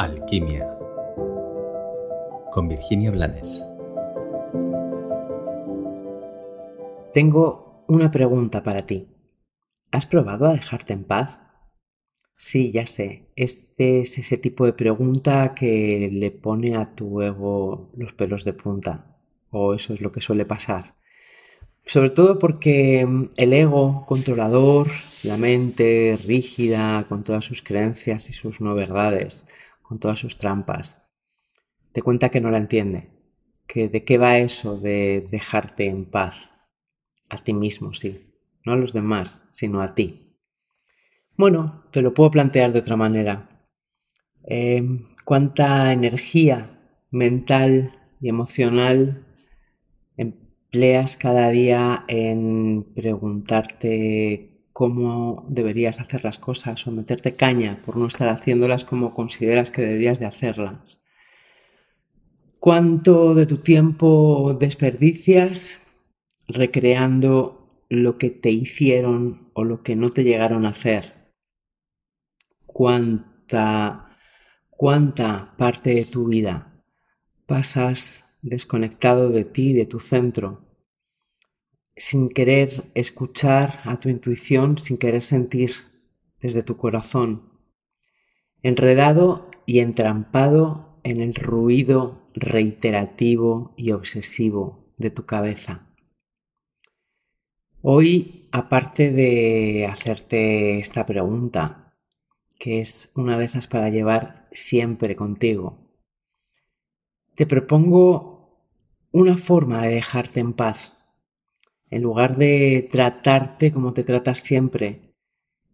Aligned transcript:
Alquimia 0.00 0.66
con 2.50 2.68
Virginia 2.68 3.10
Blanes. 3.10 3.62
Tengo 7.12 7.84
una 7.86 8.10
pregunta 8.10 8.62
para 8.62 8.86
ti. 8.86 9.08
¿Has 9.92 10.06
probado 10.06 10.46
a 10.46 10.54
dejarte 10.54 10.94
en 10.94 11.04
paz? 11.04 11.42
Sí, 12.38 12.72
ya 12.72 12.86
sé. 12.86 13.28
Este 13.36 14.00
es 14.00 14.16
ese 14.16 14.38
tipo 14.38 14.64
de 14.64 14.72
pregunta 14.72 15.54
que 15.54 16.08
le 16.10 16.30
pone 16.30 16.76
a 16.76 16.94
tu 16.94 17.20
ego 17.20 17.90
los 17.94 18.14
pelos 18.14 18.46
de 18.46 18.54
punta. 18.54 19.18
O 19.50 19.74
eso 19.74 19.92
es 19.92 20.00
lo 20.00 20.12
que 20.12 20.22
suele 20.22 20.46
pasar. 20.46 20.94
Sobre 21.84 22.08
todo 22.08 22.38
porque 22.38 23.04
mm, 23.04 23.28
el 23.36 23.52
ego 23.52 24.06
controlador, 24.06 24.88
la 25.24 25.36
mente 25.36 26.18
rígida, 26.26 27.04
con 27.06 27.22
todas 27.22 27.44
sus 27.44 27.60
creencias 27.60 28.30
y 28.30 28.32
sus 28.32 28.62
no 28.62 28.74
verdades, 28.74 29.46
con 29.90 29.98
todas 29.98 30.20
sus 30.20 30.38
trampas, 30.38 31.02
te 31.90 32.00
cuenta 32.00 32.28
que 32.28 32.40
no 32.40 32.52
la 32.52 32.58
entiende, 32.58 33.10
que 33.66 33.88
de 33.88 34.04
qué 34.04 34.18
va 34.18 34.38
eso 34.38 34.78
de 34.78 35.26
dejarte 35.28 35.86
en 35.86 36.04
paz, 36.04 36.52
a 37.28 37.38
ti 37.38 37.54
mismo, 37.54 37.92
sí, 37.92 38.32
no 38.64 38.74
a 38.74 38.76
los 38.76 38.92
demás, 38.92 39.48
sino 39.50 39.82
a 39.82 39.96
ti. 39.96 40.36
Bueno, 41.36 41.86
te 41.90 42.02
lo 42.02 42.14
puedo 42.14 42.30
plantear 42.30 42.72
de 42.72 42.78
otra 42.78 42.94
manera. 42.94 43.66
Em, 44.44 45.02
¿Cuánta 45.24 45.92
energía 45.92 46.78
mental 47.10 47.90
y 48.20 48.28
emocional 48.28 49.26
empleas 50.16 51.16
cada 51.16 51.50
día 51.50 52.04
en 52.06 52.92
preguntarte 52.94 54.49
cómo 54.80 55.44
deberías 55.46 56.00
hacer 56.00 56.24
las 56.24 56.38
cosas 56.38 56.86
o 56.86 56.90
meterte 56.90 57.36
caña 57.36 57.78
por 57.84 57.98
no 57.98 58.06
estar 58.06 58.30
haciéndolas 58.30 58.86
como 58.86 59.12
consideras 59.12 59.70
que 59.70 59.82
deberías 59.82 60.18
de 60.20 60.24
hacerlas. 60.24 61.02
¿Cuánto 62.58 63.34
de 63.34 63.44
tu 63.44 63.58
tiempo 63.58 64.56
desperdicias 64.58 65.86
recreando 66.48 67.84
lo 67.90 68.16
que 68.16 68.30
te 68.30 68.52
hicieron 68.52 69.50
o 69.52 69.64
lo 69.64 69.82
que 69.82 69.96
no 69.96 70.08
te 70.08 70.24
llegaron 70.24 70.64
a 70.64 70.70
hacer? 70.70 71.34
¿Cuánta, 72.64 74.08
cuánta 74.70 75.56
parte 75.58 75.90
de 75.94 76.06
tu 76.06 76.28
vida 76.28 76.82
pasas 77.44 78.38
desconectado 78.40 79.28
de 79.28 79.44
ti, 79.44 79.74
de 79.74 79.84
tu 79.84 80.00
centro, 80.00 80.69
sin 81.96 82.28
querer 82.28 82.90
escuchar 82.94 83.80
a 83.84 84.00
tu 84.00 84.08
intuición, 84.08 84.78
sin 84.78 84.98
querer 84.98 85.22
sentir 85.22 85.72
desde 86.40 86.62
tu 86.62 86.76
corazón, 86.76 87.50
enredado 88.62 89.50
y 89.66 89.80
entrampado 89.80 91.00
en 91.04 91.20
el 91.20 91.34
ruido 91.34 92.30
reiterativo 92.34 93.74
y 93.76 93.92
obsesivo 93.92 94.92
de 94.96 95.10
tu 95.10 95.26
cabeza. 95.26 95.86
Hoy, 97.82 98.48
aparte 98.52 99.10
de 99.10 99.86
hacerte 99.90 100.78
esta 100.78 101.06
pregunta, 101.06 101.96
que 102.58 102.80
es 102.80 103.10
una 103.14 103.38
de 103.38 103.46
esas 103.46 103.66
para 103.66 103.88
llevar 103.88 104.44
siempre 104.52 105.16
contigo, 105.16 105.90
te 107.34 107.46
propongo 107.46 108.66
una 109.12 109.38
forma 109.38 109.82
de 109.82 109.94
dejarte 109.94 110.40
en 110.40 110.52
paz 110.52 110.99
en 111.90 112.02
lugar 112.02 112.36
de 112.36 112.88
tratarte 112.90 113.72
como 113.72 113.92
te 113.92 114.04
tratas 114.04 114.38
siempre. 114.38 115.12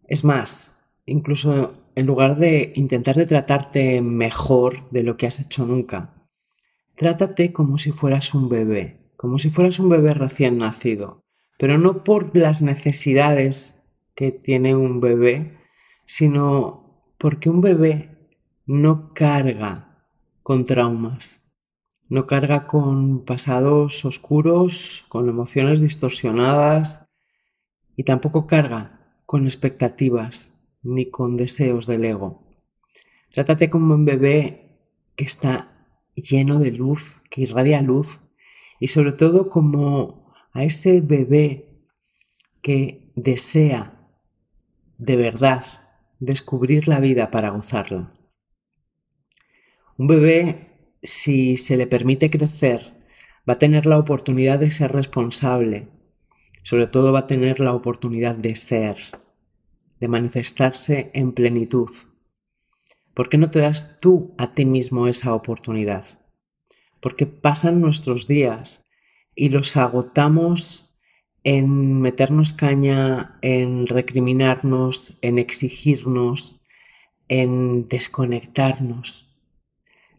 Es 0.08 0.24
más, 0.24 0.78
incluso 1.04 1.74
en 1.94 2.06
lugar 2.06 2.38
de 2.38 2.72
intentar 2.74 3.16
de 3.16 3.26
tratarte 3.26 4.02
mejor 4.02 4.88
de 4.90 5.02
lo 5.02 5.16
que 5.16 5.26
has 5.26 5.40
hecho 5.40 5.64
nunca, 5.66 6.28
trátate 6.94 7.52
como 7.52 7.78
si 7.78 7.92
fueras 7.92 8.34
un 8.34 8.48
bebé, 8.48 9.12
como 9.16 9.38
si 9.38 9.50
fueras 9.50 9.78
un 9.78 9.88
bebé 9.88 10.14
recién 10.14 10.58
nacido, 10.58 11.22
pero 11.58 11.78
no 11.78 12.04
por 12.04 12.36
las 12.36 12.62
necesidades 12.62 13.88
que 14.14 14.32
tiene 14.32 14.74
un 14.74 15.00
bebé, 15.00 15.58
sino 16.04 17.12
porque 17.18 17.50
un 17.50 17.60
bebé 17.60 18.30
no 18.66 19.12
carga 19.14 20.06
con 20.42 20.64
traumas 20.64 21.45
no 22.08 22.26
carga 22.26 22.66
con 22.66 23.24
pasados 23.24 24.04
oscuros, 24.04 25.04
con 25.08 25.28
emociones 25.28 25.80
distorsionadas 25.80 27.08
y 27.96 28.04
tampoco 28.04 28.46
carga 28.46 29.20
con 29.26 29.46
expectativas 29.46 30.54
ni 30.82 31.10
con 31.10 31.36
deseos 31.36 31.86
del 31.86 32.04
ego. 32.04 32.46
Trátate 33.30 33.70
como 33.70 33.94
un 33.94 34.04
bebé 34.04 34.78
que 35.16 35.24
está 35.24 35.86
lleno 36.14 36.58
de 36.58 36.70
luz, 36.70 37.20
que 37.28 37.42
irradia 37.42 37.82
luz 37.82 38.20
y 38.78 38.88
sobre 38.88 39.12
todo 39.12 39.50
como 39.50 40.32
a 40.52 40.62
ese 40.62 41.00
bebé 41.00 41.82
que 42.62 43.12
desea 43.16 43.92
de 44.98 45.16
verdad 45.16 45.64
descubrir 46.18 46.88
la 46.88 47.00
vida 47.00 47.30
para 47.30 47.50
gozarla. 47.50 48.12
Un 49.98 50.06
bebé 50.06 50.75
si 51.02 51.56
se 51.56 51.76
le 51.76 51.86
permite 51.86 52.30
crecer, 52.30 52.94
va 53.48 53.54
a 53.54 53.58
tener 53.58 53.86
la 53.86 53.98
oportunidad 53.98 54.58
de 54.58 54.70
ser 54.70 54.92
responsable, 54.92 55.88
sobre 56.62 56.86
todo 56.86 57.12
va 57.12 57.20
a 57.20 57.26
tener 57.26 57.60
la 57.60 57.74
oportunidad 57.74 58.34
de 58.34 58.56
ser, 58.56 58.96
de 60.00 60.08
manifestarse 60.08 61.10
en 61.14 61.32
plenitud. 61.32 61.90
¿Por 63.14 63.28
qué 63.28 63.38
no 63.38 63.50
te 63.50 63.60
das 63.60 64.00
tú 64.00 64.34
a 64.36 64.52
ti 64.52 64.64
mismo 64.64 65.06
esa 65.06 65.34
oportunidad? 65.34 66.06
Porque 67.00 67.26
pasan 67.26 67.80
nuestros 67.80 68.26
días 68.26 68.84
y 69.34 69.48
los 69.48 69.76
agotamos 69.76 70.96
en 71.44 72.00
meternos 72.00 72.52
caña, 72.52 73.38
en 73.40 73.86
recriminarnos, 73.86 75.14
en 75.22 75.38
exigirnos, 75.38 76.62
en 77.28 77.86
desconectarnos 77.86 79.25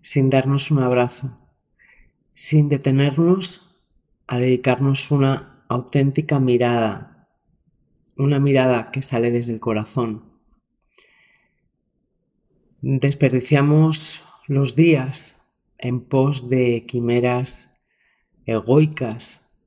sin 0.08 0.30
darnos 0.30 0.72
un 0.72 0.80
abrazo, 0.80 1.38
sin 2.32 2.70
detenernos 2.70 3.78
a 4.26 4.38
dedicarnos 4.38 5.12
una 5.12 5.66
auténtica 5.68 6.40
mirada, 6.40 7.28
una 8.16 8.40
mirada 8.40 8.90
que 8.90 9.02
sale 9.02 9.32
desde 9.32 9.52
el 9.52 9.60
corazón. 9.60 10.24
Desperdiciamos 12.80 14.22
los 14.48 14.78
días 14.78 15.46
en 15.78 16.00
pos 16.00 16.48
de 16.48 16.86
quimeras 16.86 17.78
egoicas 18.46 19.60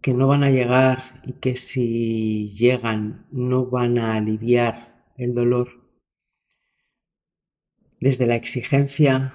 que 0.00 0.14
no 0.14 0.28
van 0.28 0.44
a 0.44 0.50
llegar 0.50 1.20
y 1.26 1.34
que 1.34 1.56
si 1.56 2.54
llegan 2.56 3.26
no 3.30 3.66
van 3.66 3.98
a 3.98 4.14
aliviar 4.14 5.04
el 5.18 5.34
dolor. 5.34 5.84
Desde 8.00 8.26
la 8.26 8.36
exigencia 8.36 9.34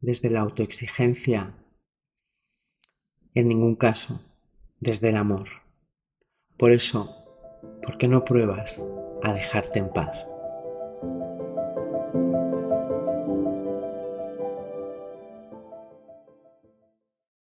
desde 0.00 0.30
la 0.30 0.40
autoexigencia, 0.40 1.54
en 3.34 3.48
ningún 3.48 3.76
caso 3.76 4.20
desde 4.80 5.10
el 5.10 5.16
amor. 5.16 5.48
Por 6.56 6.72
eso, 6.72 7.26
¿por 7.82 7.98
qué 7.98 8.08
no 8.08 8.24
pruebas 8.24 8.84
a 9.22 9.32
dejarte 9.32 9.78
en 9.78 9.92
paz? 9.92 10.29